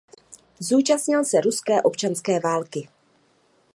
[0.59, 2.87] Zúčastnil se ruské občanské války.